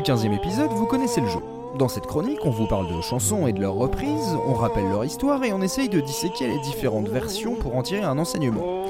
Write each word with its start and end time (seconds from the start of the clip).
du 0.00 0.12
15e 0.12 0.34
épisode, 0.34 0.70
vous 0.70 0.86
connaissez 0.86 1.20
le 1.20 1.28
jeu. 1.28 1.40
Dans 1.78 1.88
cette 1.88 2.06
chronique, 2.06 2.46
on 2.46 2.50
vous 2.50 2.66
parle 2.66 2.88
de 2.88 3.02
chansons 3.02 3.46
et 3.46 3.52
de 3.52 3.60
leurs 3.60 3.74
reprises, 3.74 4.34
on 4.46 4.54
rappelle 4.54 4.88
leur 4.88 5.04
histoire 5.04 5.44
et 5.44 5.52
on 5.52 5.60
essaye 5.60 5.90
de 5.90 6.00
disséquer 6.00 6.48
les 6.48 6.58
différentes 6.60 7.08
versions 7.08 7.54
pour 7.54 7.76
en 7.76 7.82
tirer 7.82 8.02
un 8.02 8.18
enseignement. 8.18 8.84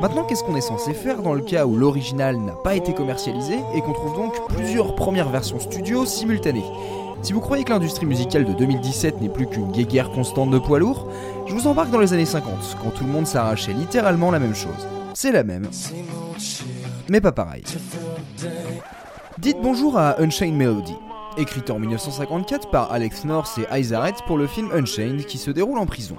Maintenant, 0.00 0.22
qu'est-ce 0.22 0.44
qu'on 0.44 0.54
est 0.54 0.60
censé 0.60 0.94
faire 0.94 1.22
dans 1.22 1.34
le 1.34 1.42
cas 1.42 1.66
où 1.66 1.74
l'original 1.74 2.38
n'a 2.38 2.52
pas 2.52 2.76
été 2.76 2.94
commercialisé 2.94 3.58
et 3.74 3.80
qu'on 3.80 3.92
trouve 3.92 4.14
donc 4.14 4.34
plusieurs 4.48 4.94
premières 4.94 5.30
versions 5.30 5.58
studio 5.58 6.04
simultanées? 6.06 6.64
Si 7.22 7.32
vous 7.32 7.40
croyez 7.40 7.64
que 7.64 7.70
l'industrie 7.70 8.06
musicale 8.06 8.44
de 8.44 8.52
2017 8.52 9.20
n'est 9.20 9.28
plus 9.28 9.48
qu'une 9.48 9.72
guéguerre 9.72 10.10
constante 10.10 10.50
de 10.50 10.58
poids 10.58 10.78
lourds, 10.78 11.08
je 11.46 11.54
vous 11.54 11.66
embarque 11.66 11.90
dans 11.90 12.00
les 12.00 12.12
années 12.12 12.24
50, 12.24 12.76
quand 12.82 12.90
tout 12.90 13.04
le 13.04 13.10
monde 13.10 13.26
s'arrachait 13.26 13.72
littéralement 13.72 14.30
la 14.30 14.38
même 14.38 14.54
chose. 14.54 14.86
C'est 15.14 15.32
la 15.32 15.42
même, 15.42 15.68
mais 17.08 17.20
pas 17.20 17.32
pareil. 17.32 17.64
Dites 19.38 19.58
bonjour 19.62 19.96
à 19.96 20.20
Unchained 20.20 20.54
Melody, 20.54 20.94
écrite 21.36 21.70
en 21.70 21.78
1954 21.78 22.70
par 22.70 22.92
Alex 22.92 23.24
North 23.24 23.58
et 23.58 23.80
Isaaret 23.80 24.14
pour 24.26 24.36
le 24.36 24.46
film 24.46 24.70
Unchained 24.72 25.24
qui 25.24 25.38
se 25.38 25.50
déroule 25.50 25.78
en 25.78 25.86
prison. 25.86 26.16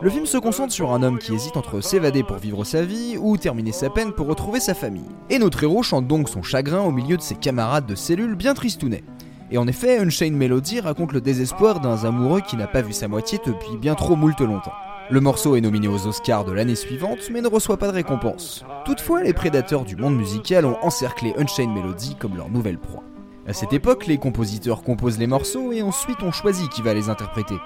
Le 0.00 0.08
film 0.10 0.26
se 0.26 0.38
concentre 0.38 0.72
sur 0.72 0.92
un 0.92 1.02
homme 1.02 1.18
qui 1.18 1.34
hésite 1.34 1.56
entre 1.56 1.80
s'évader 1.80 2.22
pour 2.22 2.38
vivre 2.38 2.64
sa 2.64 2.82
vie 2.82 3.16
ou 3.18 3.36
terminer 3.36 3.72
sa 3.72 3.90
peine 3.90 4.12
pour 4.12 4.26
retrouver 4.26 4.58
sa 4.58 4.74
famille. 4.74 5.08
Et 5.28 5.38
notre 5.38 5.62
héros 5.62 5.82
chante 5.82 6.06
donc 6.06 6.28
son 6.28 6.42
chagrin 6.42 6.80
au 6.80 6.90
milieu 6.90 7.16
de 7.16 7.22
ses 7.22 7.34
camarades 7.34 7.86
de 7.86 7.94
cellule 7.94 8.34
bien 8.34 8.54
tristounets. 8.54 9.04
Et 9.50 9.58
en 9.58 9.66
effet, 9.66 9.98
Unchained 9.98 10.36
Melody 10.36 10.80
raconte 10.80 11.12
le 11.12 11.20
désespoir 11.20 11.80
d'un 11.80 12.04
amoureux 12.04 12.40
qui 12.40 12.56
n'a 12.56 12.68
pas 12.68 12.82
vu 12.82 12.92
sa 12.92 13.08
moitié 13.08 13.38
depuis 13.44 13.76
bien 13.76 13.94
trop 13.94 14.16
moult 14.16 14.40
longtemps. 14.40 14.72
Le 15.12 15.20
morceau 15.20 15.56
est 15.56 15.60
nominé 15.60 15.88
aux 15.88 16.06
Oscars 16.06 16.44
de 16.44 16.52
l'année 16.52 16.76
suivante, 16.76 17.30
mais 17.32 17.40
ne 17.40 17.48
reçoit 17.48 17.78
pas 17.78 17.88
de 17.88 17.94
récompense. 17.94 18.64
Toutefois, 18.84 19.24
les 19.24 19.32
prédateurs 19.32 19.84
du 19.84 19.96
monde 19.96 20.14
musical 20.14 20.64
ont 20.64 20.76
encerclé 20.82 21.34
Unchained 21.36 21.74
Melody 21.74 22.14
comme 22.14 22.36
leur 22.36 22.48
nouvelle 22.48 22.78
proie. 22.78 23.02
À 23.44 23.52
cette 23.52 23.72
époque, 23.72 24.06
les 24.06 24.18
compositeurs 24.18 24.84
composent 24.84 25.18
les 25.18 25.26
morceaux 25.26 25.72
et 25.72 25.82
ensuite 25.82 26.22
on 26.22 26.30
choisit 26.30 26.68
qui 26.68 26.80
va 26.80 26.94
les 26.94 27.08
interpréter. 27.08 27.56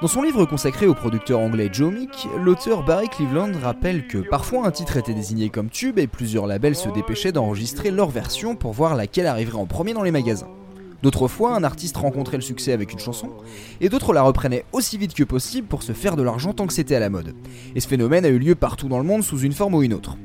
Dans 0.00 0.08
son 0.08 0.22
livre 0.22 0.46
consacré 0.46 0.86
au 0.86 0.94
producteur 0.94 1.40
anglais 1.40 1.68
Joe 1.70 1.92
Meek, 1.92 2.28
l'auteur 2.42 2.82
Barry 2.82 3.10
Cleveland 3.10 3.52
rappelle 3.62 4.06
que 4.06 4.18
parfois 4.18 4.66
un 4.66 4.70
titre 4.70 4.96
était 4.96 5.12
désigné 5.12 5.50
comme 5.50 5.68
tube 5.68 5.98
et 5.98 6.06
plusieurs 6.06 6.46
labels 6.46 6.76
se 6.76 6.88
dépêchaient 6.88 7.32
d'enregistrer 7.32 7.90
leur 7.90 8.08
version 8.08 8.56
pour 8.56 8.72
voir 8.72 8.94
laquelle 8.94 9.26
arriverait 9.26 9.58
en 9.58 9.66
premier 9.66 9.92
dans 9.92 10.02
les 10.02 10.12
magasins. 10.12 10.48
D'autres 11.02 11.28
fois, 11.28 11.54
un 11.54 11.64
artiste 11.64 11.96
rencontrait 11.96 12.36
le 12.36 12.42
succès 12.42 12.72
avec 12.72 12.92
une 12.92 12.98
chanson, 12.98 13.30
et 13.80 13.88
d'autres 13.88 14.12
la 14.12 14.22
reprenaient 14.22 14.64
aussi 14.72 14.98
vite 14.98 15.14
que 15.14 15.24
possible 15.24 15.68
pour 15.68 15.82
se 15.82 15.92
faire 15.92 16.16
de 16.16 16.22
l'argent 16.22 16.52
tant 16.52 16.66
que 16.66 16.72
c'était 16.72 16.94
à 16.94 17.00
la 17.00 17.10
mode. 17.10 17.34
Et 17.74 17.80
ce 17.80 17.88
phénomène 17.88 18.24
a 18.24 18.28
eu 18.28 18.38
lieu 18.38 18.54
partout 18.54 18.88
dans 18.88 18.98
le 18.98 19.04
monde 19.04 19.22
sous 19.22 19.40
une 19.40 19.52
forme 19.52 19.74
ou 19.74 19.82
une 19.82 19.94
autre. 19.94 20.16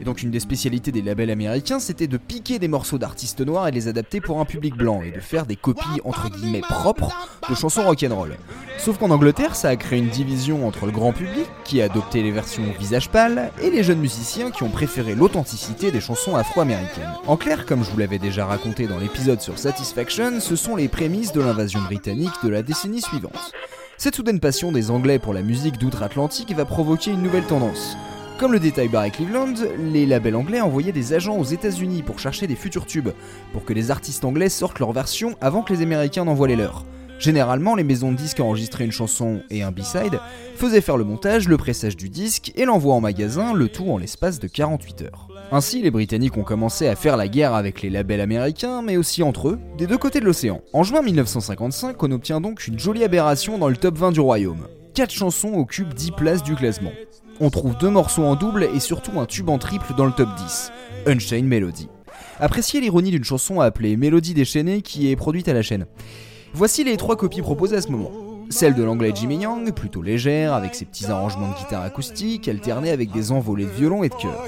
Et 0.00 0.04
donc 0.04 0.22
une 0.22 0.30
des 0.30 0.40
spécialités 0.40 0.92
des 0.92 1.02
labels 1.02 1.30
américains, 1.30 1.78
c'était 1.78 2.06
de 2.06 2.16
piquer 2.16 2.58
des 2.58 2.68
morceaux 2.68 2.98
d'artistes 2.98 3.40
noirs 3.40 3.68
et 3.68 3.70
les 3.70 3.88
adapter 3.88 4.20
pour 4.20 4.40
un 4.40 4.44
public 4.44 4.76
blanc, 4.76 5.02
et 5.02 5.10
de 5.10 5.20
faire 5.20 5.46
des 5.46 5.56
copies 5.56 6.00
entre 6.04 6.28
guillemets 6.28 6.60
propres 6.60 7.12
de 7.48 7.54
chansons 7.54 7.84
rock'n'roll. 7.84 8.36
Sauf 8.78 8.98
qu'en 8.98 9.10
Angleterre, 9.10 9.56
ça 9.56 9.68
a 9.68 9.76
créé 9.76 9.98
une 9.98 10.08
division 10.08 10.66
entre 10.66 10.86
le 10.86 10.92
grand 10.92 11.12
public, 11.12 11.46
qui 11.64 11.80
a 11.80 11.86
adopté 11.86 12.22
les 12.22 12.30
versions 12.30 12.64
visage 12.78 13.10
pâle, 13.10 13.50
et 13.62 13.70
les 13.70 13.82
jeunes 13.82 14.00
musiciens 14.00 14.50
qui 14.50 14.62
ont 14.64 14.70
préféré 14.70 15.14
l'authenticité 15.14 15.90
des 15.90 16.00
chansons 16.00 16.36
afro-américaines. 16.36 17.14
En 17.26 17.36
clair, 17.36 17.64
comme 17.64 17.82
je 17.82 17.90
vous 17.90 17.98
l'avais 17.98 18.18
déjà 18.18 18.44
raconté 18.44 18.86
dans 18.86 18.98
l'épisode 18.98 19.40
sur 19.40 19.58
Satisfaction, 19.58 20.40
ce 20.40 20.56
sont 20.56 20.76
les 20.76 20.88
prémices 20.88 21.32
de 21.32 21.40
l'invasion 21.40 21.80
britannique 21.80 22.34
de 22.44 22.48
la 22.50 22.62
décennie 22.62 23.02
suivante. 23.02 23.52
Cette 23.96 24.16
soudaine 24.16 24.40
passion 24.40 24.72
des 24.72 24.90
Anglais 24.90 25.18
pour 25.18 25.32
la 25.32 25.42
musique 25.42 25.78
d'outre-Atlantique 25.78 26.54
va 26.54 26.66
provoquer 26.66 27.12
une 27.12 27.22
nouvelle 27.22 27.46
tendance. 27.46 27.96
Comme 28.38 28.52
le 28.52 28.60
détail 28.60 28.88
Barry 28.88 29.10
Cleveland, 29.10 29.54
les 29.78 30.04
labels 30.04 30.36
anglais 30.36 30.60
envoyaient 30.60 30.92
des 30.92 31.14
agents 31.14 31.38
aux 31.38 31.44
États-Unis 31.44 32.02
pour 32.02 32.18
chercher 32.18 32.46
des 32.46 32.54
futurs 32.54 32.84
tubes, 32.84 33.08
pour 33.54 33.64
que 33.64 33.72
les 33.72 33.90
artistes 33.90 34.26
anglais 34.26 34.50
sortent 34.50 34.78
leur 34.78 34.92
version 34.92 35.36
avant 35.40 35.62
que 35.62 35.72
les 35.72 35.80
Américains 35.80 36.26
n'envoient 36.26 36.48
les 36.48 36.56
leurs. 36.56 36.84
Généralement, 37.18 37.74
les 37.74 37.82
maisons 37.82 38.12
de 38.12 38.16
disques 38.18 38.40
enregistraient 38.40 38.84
une 38.84 38.92
chanson 38.92 39.40
et 39.48 39.62
un 39.62 39.70
B-side, 39.70 40.20
faisaient 40.54 40.82
faire 40.82 40.98
le 40.98 41.04
montage, 41.04 41.48
le 41.48 41.56
pressage 41.56 41.96
du 41.96 42.10
disque 42.10 42.52
et 42.56 42.66
l'envoi 42.66 42.94
en 42.94 43.00
magasin, 43.00 43.54
le 43.54 43.68
tout 43.68 43.90
en 43.90 43.96
l'espace 43.96 44.38
de 44.38 44.48
48 44.48 45.02
heures. 45.02 45.28
Ainsi, 45.50 45.80
les 45.80 45.90
Britanniques 45.90 46.36
ont 46.36 46.42
commencé 46.42 46.88
à 46.88 46.94
faire 46.94 47.16
la 47.16 47.28
guerre 47.28 47.54
avec 47.54 47.80
les 47.80 47.88
labels 47.88 48.20
américains, 48.20 48.82
mais 48.82 48.98
aussi 48.98 49.22
entre 49.22 49.48
eux, 49.48 49.58
des 49.78 49.86
deux 49.86 49.96
côtés 49.96 50.20
de 50.20 50.26
l'océan. 50.26 50.60
En 50.74 50.82
juin 50.82 51.00
1955, 51.00 52.02
on 52.02 52.10
obtient 52.10 52.42
donc 52.42 52.66
une 52.66 52.78
jolie 52.78 53.02
aberration 53.04 53.56
dans 53.56 53.68
le 53.68 53.76
top 53.78 53.96
20 53.96 54.12
du 54.12 54.20
royaume. 54.20 54.66
4 54.96 55.12
chansons 55.12 55.54
occupent 55.54 55.94
10 55.94 56.10
places 56.10 56.42
du 56.42 56.56
classement 56.56 56.90
on 57.40 57.50
trouve 57.50 57.76
deux 57.76 57.90
morceaux 57.90 58.24
en 58.24 58.34
double 58.34 58.68
et 58.74 58.80
surtout 58.80 59.18
un 59.20 59.26
tube 59.26 59.48
en 59.48 59.58
triple 59.58 59.94
dans 59.96 60.06
le 60.06 60.12
top 60.12 60.28
10, 60.36 60.72
Unchained 61.06 61.46
Melody. 61.46 61.88
Appréciez 62.40 62.80
l'ironie 62.80 63.10
d'une 63.10 63.24
chanson 63.24 63.60
appelée 63.60 63.96
Mélodie 63.96 64.34
déchaînée 64.34 64.82
qui 64.82 65.10
est 65.10 65.16
produite 65.16 65.48
à 65.48 65.52
la 65.52 65.62
chaîne. 65.62 65.86
Voici 66.54 66.84
les 66.84 66.96
trois 66.96 67.16
copies 67.16 67.42
proposées 67.42 67.76
à 67.76 67.82
ce 67.82 67.88
moment. 67.88 68.10
Celle 68.48 68.74
de 68.74 68.82
l'anglais 68.82 69.12
Jimmy 69.14 69.36
Young, 69.38 69.72
plutôt 69.74 70.02
légère, 70.02 70.54
avec 70.54 70.74
ses 70.74 70.84
petits 70.84 71.06
arrangements 71.06 71.48
de 71.48 71.54
guitare 71.54 71.82
acoustique, 71.82 72.48
alternés 72.48 72.90
avec 72.90 73.10
des 73.10 73.32
envolées 73.32 73.64
de 73.64 73.70
violon 73.70 74.02
et 74.02 74.08
de 74.08 74.14
chœur. 74.14 74.44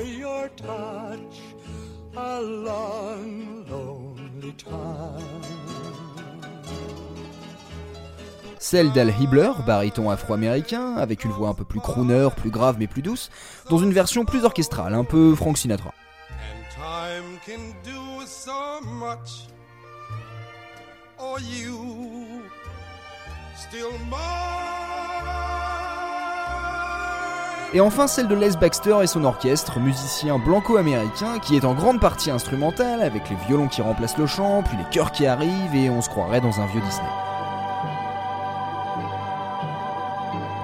Celle 8.58 8.92
d'Al 8.92 9.12
Hibler, 9.18 9.50
baryton 9.66 10.10
afro-américain, 10.10 10.96
avec 10.96 11.24
une 11.24 11.30
voix 11.30 11.48
un 11.48 11.54
peu 11.54 11.64
plus 11.64 11.80
crooner, 11.80 12.28
plus 12.36 12.50
grave 12.50 12.76
mais 12.78 12.86
plus 12.86 13.02
douce, 13.02 13.30
dans 13.70 13.78
une 13.78 13.92
version 13.92 14.24
plus 14.24 14.44
orchestrale, 14.44 14.94
un 14.94 15.04
peu 15.04 15.34
Frank 15.34 15.56
Sinatra. 15.56 15.92
Et 27.74 27.80
enfin 27.80 28.06
celle 28.06 28.28
de 28.28 28.34
Les 28.34 28.56
Baxter 28.56 28.96
et 29.02 29.06
son 29.06 29.24
orchestre, 29.24 29.78
musicien 29.78 30.38
blanco-américain 30.38 31.38
qui 31.38 31.56
est 31.56 31.64
en 31.64 31.74
grande 31.74 32.00
partie 32.00 32.30
instrumental, 32.30 33.02
avec 33.02 33.28
les 33.28 33.36
violons 33.46 33.68
qui 33.68 33.82
remplacent 33.82 34.16
le 34.16 34.26
chant, 34.26 34.62
puis 34.62 34.76
les 34.78 34.88
chœurs 34.90 35.12
qui 35.12 35.26
arrivent, 35.26 35.74
et 35.74 35.90
on 35.90 36.00
se 36.00 36.08
croirait 36.08 36.40
dans 36.40 36.60
un 36.60 36.66
vieux 36.66 36.80
Disney. 36.80 37.27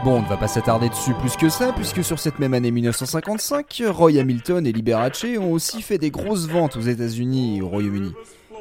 Bon, 0.04 0.16
on 0.18 0.22
ne 0.22 0.28
va 0.28 0.36
pas 0.36 0.48
s'attarder 0.48 0.90
dessus 0.90 1.14
plus 1.14 1.34
que 1.34 1.48
ça, 1.48 1.72
puisque 1.72 2.04
sur 2.04 2.18
cette 2.18 2.38
même 2.38 2.52
année 2.52 2.70
1955, 2.70 3.84
Roy 3.88 4.18
Hamilton 4.18 4.66
et 4.66 4.72
Liberace 4.72 5.24
ont 5.40 5.50
aussi 5.50 5.80
fait 5.80 5.96
des 5.96 6.10
grosses 6.10 6.46
ventes 6.46 6.76
aux 6.76 6.82
États-Unis 6.82 7.56
et 7.56 7.62
au 7.62 7.68
Royaume-Uni. 7.68 8.12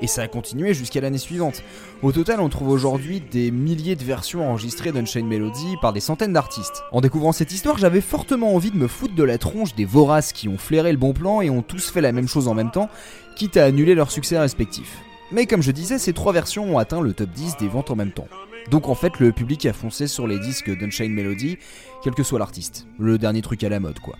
Et 0.01 0.07
ça 0.07 0.21
a 0.21 0.29
continué 0.29 0.73
jusqu'à 0.73 1.01
l'année 1.01 1.17
suivante. 1.17 1.61
Au 2.01 2.13
total, 2.13 2.39
on 2.39 2.47
trouve 2.47 2.69
aujourd'hui 2.69 3.19
des 3.19 3.51
milliers 3.51 3.97
de 3.97 4.05
versions 4.05 4.49
enregistrées 4.49 4.93
d'Unchained 4.93 5.27
Melody 5.27 5.75
par 5.81 5.91
des 5.91 5.99
centaines 5.99 6.31
d'artistes. 6.31 6.81
En 6.93 7.01
découvrant 7.01 7.33
cette 7.33 7.51
histoire, 7.51 7.77
j'avais 7.77 7.99
fortement 7.99 8.55
envie 8.55 8.71
de 8.71 8.77
me 8.77 8.87
foutre 8.87 9.13
de 9.15 9.23
la 9.23 9.37
tronche 9.37 9.75
des 9.75 9.83
voraces 9.83 10.31
qui 10.31 10.47
ont 10.47 10.57
flairé 10.57 10.93
le 10.93 10.97
bon 10.97 11.11
plan 11.11 11.41
et 11.41 11.49
ont 11.49 11.61
tous 11.61 11.91
fait 11.91 11.99
la 11.99 12.13
même 12.13 12.29
chose 12.29 12.47
en 12.47 12.53
même 12.53 12.71
temps, 12.71 12.89
quitte 13.35 13.57
à 13.57 13.65
annuler 13.65 13.95
leurs 13.95 14.11
succès 14.11 14.39
respectifs. 14.39 14.97
Mais 15.33 15.45
comme 15.45 15.61
je 15.61 15.71
disais, 15.71 15.99
ces 15.99 16.13
trois 16.13 16.31
versions 16.31 16.73
ont 16.73 16.77
atteint 16.77 17.01
le 17.01 17.11
top 17.11 17.31
10 17.31 17.57
des 17.57 17.67
ventes 17.67 17.91
en 17.91 17.97
même 17.97 18.13
temps. 18.13 18.29
Donc 18.71 18.89
en 18.89 18.95
fait, 18.95 19.19
le 19.19 19.31
public 19.31 19.65
a 19.65 19.73
foncé 19.73 20.07
sur 20.07 20.27
les 20.27 20.39
disques 20.39 20.75
d'Unchained 20.77 21.13
Melody, 21.13 21.57
quel 22.03 22.13
que 22.13 22.23
soit 22.23 22.39
l'artiste. 22.39 22.87
Le 22.99 23.17
dernier 23.17 23.41
truc 23.41 23.63
à 23.63 23.69
la 23.69 23.79
mode, 23.79 23.99
quoi. 23.99 24.15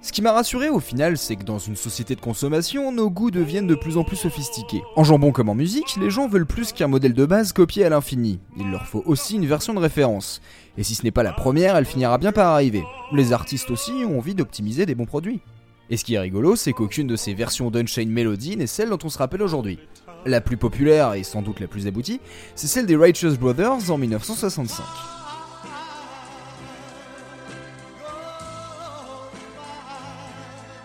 Ce 0.00 0.12
qui 0.12 0.22
m'a 0.22 0.30
rassuré 0.30 0.68
au 0.68 0.78
final, 0.78 1.18
c'est 1.18 1.34
que 1.34 1.42
dans 1.42 1.58
une 1.58 1.74
société 1.74 2.14
de 2.14 2.20
consommation, 2.20 2.92
nos 2.92 3.10
goûts 3.10 3.32
deviennent 3.32 3.66
de 3.66 3.74
plus 3.74 3.96
en 3.96 4.04
plus 4.04 4.16
sophistiqués. 4.16 4.82
En 4.94 5.02
jambon 5.02 5.32
comme 5.32 5.48
en 5.48 5.56
musique, 5.56 5.96
les 6.00 6.08
gens 6.08 6.28
veulent 6.28 6.46
plus 6.46 6.72
qu'un 6.72 6.86
modèle 6.86 7.14
de 7.14 7.26
base 7.26 7.52
copié 7.52 7.84
à 7.84 7.88
l'infini. 7.88 8.38
Il 8.56 8.70
leur 8.70 8.86
faut 8.86 9.02
aussi 9.06 9.34
une 9.34 9.46
version 9.46 9.74
de 9.74 9.80
référence. 9.80 10.40
Et 10.76 10.84
si 10.84 10.94
ce 10.94 11.02
n'est 11.02 11.10
pas 11.10 11.24
la 11.24 11.32
première, 11.32 11.74
elle 11.74 11.84
finira 11.84 12.16
bien 12.16 12.30
par 12.30 12.52
arriver. 12.52 12.84
Les 13.12 13.32
artistes 13.32 13.72
aussi 13.72 13.90
ont 14.04 14.18
envie 14.18 14.36
d'optimiser 14.36 14.86
des 14.86 14.94
bons 14.94 15.04
produits. 15.04 15.40
Et 15.90 15.96
ce 15.96 16.04
qui 16.04 16.14
est 16.14 16.20
rigolo, 16.20 16.54
c'est 16.54 16.72
qu'aucune 16.72 17.08
de 17.08 17.16
ces 17.16 17.34
versions 17.34 17.70
d'Unchained 17.70 18.12
Melody 18.12 18.56
n'est 18.56 18.68
celle 18.68 18.90
dont 18.90 18.98
on 19.02 19.08
se 19.08 19.18
rappelle 19.18 19.42
aujourd'hui. 19.42 19.80
La 20.26 20.40
plus 20.40 20.56
populaire 20.56 21.14
et 21.14 21.22
sans 21.22 21.42
doute 21.42 21.60
la 21.60 21.68
plus 21.68 21.86
aboutie, 21.86 22.20
c'est 22.54 22.66
celle 22.66 22.86
des 22.86 22.96
Righteous 22.96 23.36
Brothers 23.38 23.90
en 23.90 23.98
1965. 23.98 24.84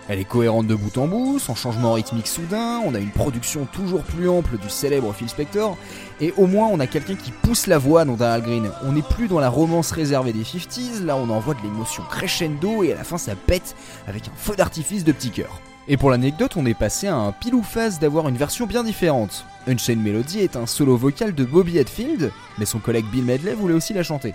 Elle 0.09 0.19
est 0.19 0.25
cohérente 0.25 0.67
de 0.67 0.75
bout 0.75 0.97
en 0.97 1.07
bout, 1.07 1.39
sans 1.39 1.55
changement 1.55 1.93
rythmique 1.93 2.27
soudain, 2.27 2.81
on 2.85 2.93
a 2.93 2.99
une 2.99 3.09
production 3.09 3.65
toujours 3.65 4.03
plus 4.03 4.27
ample 4.27 4.57
du 4.57 4.69
célèbre 4.69 5.13
Phil 5.13 5.29
Spector, 5.29 5.77
et 6.19 6.33
au 6.35 6.45
moins 6.45 6.67
on 6.67 6.79
a 6.79 6.87
quelqu'un 6.87 7.15
qui 7.15 7.31
pousse 7.31 7.67
la 7.67 7.77
voix 7.77 8.03
dans 8.03 8.19
Al 8.19 8.41
Green. 8.41 8.69
On 8.83 8.91
n'est 8.91 9.01
plus 9.01 9.29
dans 9.29 9.39
la 9.39 9.49
romance 9.49 9.91
réservée 9.91 10.33
des 10.33 10.43
50s, 10.43 11.03
là 11.03 11.15
on 11.15 11.29
envoie 11.29 11.53
de 11.53 11.61
l'émotion 11.61 12.03
crescendo 12.03 12.83
et 12.83 12.91
à 12.91 12.97
la 12.97 13.03
fin 13.05 13.17
ça 13.17 13.35
pète 13.35 13.75
avec 14.05 14.27
un 14.27 14.35
feu 14.35 14.55
d'artifice 14.55 15.05
de 15.05 15.13
petits 15.13 15.31
cœurs. 15.31 15.61
Et 15.89 15.97
pour 15.97 16.09
l'anecdote, 16.09 16.55
on 16.55 16.65
est 16.65 16.73
passé 16.73 17.07
à 17.07 17.15
un 17.15 17.33
pile 17.33 17.55
ou 17.55 17.61
face 17.61 17.99
d'avoir 17.99 18.29
une 18.29 18.37
version 18.37 18.65
bien 18.65 18.85
différente. 18.85 19.45
Unchained 19.67 20.01
Melody 20.01 20.39
est 20.39 20.55
un 20.55 20.65
solo 20.65 20.95
vocal 20.95 21.35
de 21.35 21.43
Bobby 21.43 21.77
Hetfield, 21.77 22.31
mais 22.57 22.65
son 22.65 22.79
collègue 22.79 23.05
Bill 23.11 23.25
Medley 23.25 23.53
voulait 23.53 23.73
aussi 23.73 23.93
la 23.93 24.03
chanter. 24.03 24.33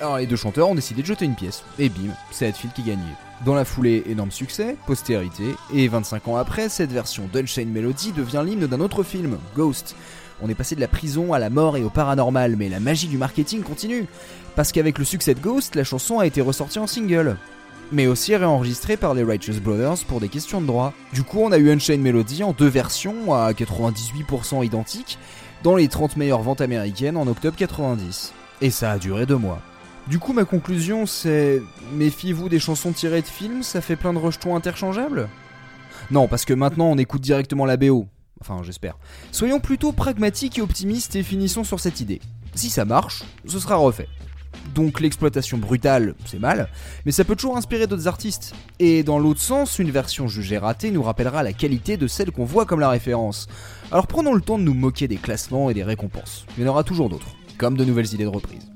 Alors 0.00 0.18
les 0.18 0.26
deux 0.26 0.34
chanteurs 0.34 0.68
ont 0.68 0.74
décidé 0.74 1.02
de 1.02 1.06
jeter 1.06 1.26
une 1.26 1.36
pièce, 1.36 1.62
et 1.78 1.88
bim, 1.88 2.12
c'est 2.32 2.48
Hetfield 2.48 2.74
qui 2.74 2.82
gagnait. 2.82 3.02
Dans 3.44 3.54
la 3.54 3.64
foulée, 3.64 4.02
énorme 4.08 4.32
succès, 4.32 4.76
postérité, 4.86 5.54
et 5.72 5.86
25 5.86 6.26
ans 6.26 6.36
après, 6.36 6.68
cette 6.68 6.90
version 6.90 7.28
d'Unchained 7.32 7.72
Melody 7.72 8.10
devient 8.10 8.42
l'hymne 8.44 8.66
d'un 8.66 8.80
autre 8.80 9.04
film, 9.04 9.38
Ghost. 9.54 9.94
On 10.42 10.48
est 10.48 10.56
passé 10.56 10.74
de 10.74 10.80
la 10.80 10.88
prison 10.88 11.32
à 11.32 11.38
la 11.38 11.50
mort 11.50 11.76
et 11.76 11.84
au 11.84 11.90
paranormal, 11.90 12.56
mais 12.56 12.68
la 12.68 12.80
magie 12.80 13.06
du 13.06 13.16
marketing 13.16 13.62
continue. 13.62 14.06
Parce 14.56 14.72
qu'avec 14.72 14.98
le 14.98 15.04
succès 15.04 15.34
de 15.34 15.40
Ghost, 15.40 15.76
la 15.76 15.84
chanson 15.84 16.18
a 16.18 16.26
été 16.26 16.40
ressortie 16.40 16.80
en 16.80 16.88
single. 16.88 17.36
Mais 17.92 18.06
aussi 18.06 18.34
réenregistrée 18.34 18.96
par 18.96 19.14
les 19.14 19.22
Righteous 19.22 19.60
Brothers 19.62 20.04
pour 20.08 20.20
des 20.20 20.28
questions 20.28 20.60
de 20.60 20.66
droit. 20.66 20.92
Du 21.12 21.22
coup, 21.22 21.40
on 21.40 21.52
a 21.52 21.58
eu 21.58 21.70
Unchained 21.70 22.00
Melody 22.00 22.42
en 22.42 22.52
deux 22.52 22.68
versions 22.68 23.34
à 23.34 23.52
98% 23.52 24.64
identiques, 24.64 25.18
dans 25.62 25.76
les 25.76 25.88
30 25.88 26.16
meilleures 26.16 26.42
ventes 26.42 26.60
américaines 26.60 27.16
en 27.16 27.26
octobre 27.26 27.56
90. 27.56 28.32
Et 28.62 28.70
ça 28.70 28.92
a 28.92 28.98
duré 28.98 29.26
deux 29.26 29.36
mois. 29.36 29.60
Du 30.06 30.18
coup, 30.18 30.32
ma 30.32 30.44
conclusion, 30.44 31.06
c'est 31.06 31.62
méfiez-vous 31.94 32.48
des 32.48 32.58
chansons 32.58 32.92
tirées 32.92 33.22
de 33.22 33.26
films, 33.26 33.62
ça 33.62 33.80
fait 33.80 33.96
plein 33.96 34.12
de 34.12 34.18
rejetons 34.18 34.54
interchangeables? 34.56 35.28
Non, 36.10 36.28
parce 36.28 36.44
que 36.44 36.52
maintenant 36.52 36.86
on 36.86 36.98
écoute 36.98 37.22
directement 37.22 37.64
la 37.64 37.78
BO. 37.78 38.06
Enfin, 38.40 38.62
j'espère. 38.62 38.98
Soyons 39.32 39.60
plutôt 39.60 39.92
pragmatiques 39.92 40.58
et 40.58 40.62
optimistes 40.62 41.16
et 41.16 41.22
finissons 41.22 41.64
sur 41.64 41.80
cette 41.80 42.00
idée. 42.00 42.20
Si 42.54 42.68
ça 42.68 42.84
marche, 42.84 43.24
ce 43.46 43.58
sera 43.58 43.76
refait. 43.76 44.08
Donc 44.74 45.00
l'exploitation 45.00 45.58
brutale, 45.58 46.14
c'est 46.24 46.38
mal, 46.38 46.68
mais 47.04 47.12
ça 47.12 47.24
peut 47.24 47.36
toujours 47.36 47.56
inspirer 47.56 47.86
d'autres 47.86 48.08
artistes. 48.08 48.54
Et 48.78 49.02
dans 49.02 49.18
l'autre 49.18 49.40
sens, 49.40 49.78
une 49.78 49.90
version 49.90 50.26
jugée 50.26 50.58
ratée 50.58 50.90
nous 50.90 51.02
rappellera 51.02 51.42
la 51.42 51.52
qualité 51.52 51.96
de 51.96 52.06
celle 52.06 52.30
qu'on 52.30 52.44
voit 52.44 52.66
comme 52.66 52.80
la 52.80 52.88
référence. 52.88 53.46
Alors 53.92 54.06
prenons 54.06 54.34
le 54.34 54.40
temps 54.40 54.58
de 54.58 54.64
nous 54.64 54.74
moquer 54.74 55.06
des 55.08 55.16
classements 55.16 55.70
et 55.70 55.74
des 55.74 55.84
récompenses. 55.84 56.46
Il 56.56 56.64
y 56.64 56.66
en 56.66 56.70
aura 56.70 56.84
toujours 56.84 57.08
d'autres, 57.08 57.36
comme 57.58 57.76
de 57.76 57.84
nouvelles 57.84 58.12
idées 58.14 58.24
de 58.24 58.28
reprise. 58.28 58.73